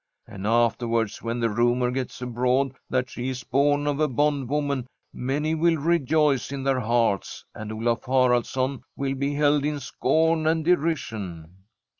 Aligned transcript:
And 0.25 0.47
afterwards 0.47 1.21
when 1.21 1.39
the 1.41 1.49
rumour 1.51 1.91
gets 1.91 2.23
abroad 2.23 2.71
that 2.89 3.11
she 3.11 3.29
is 3.29 3.43
born 3.43 3.85
of 3.85 3.99
a 3.99 4.07
bondwoman, 4.07 4.87
many 5.13 5.53
will 5.53 5.77
rejoice 5.77 6.51
in 6.51 6.63
their 6.63 6.79
hearts, 6.79 7.45
and 7.53 7.71
Olaf 7.71 8.05
Haraldsson 8.05 8.81
will 8.95 9.13
be 9.13 9.35
held 9.35 9.63
in 9.63 9.79
scorn 9.79 10.47
and 10.47 10.65
derision." 10.65 11.53